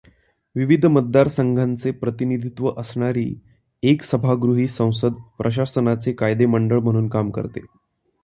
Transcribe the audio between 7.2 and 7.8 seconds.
करते.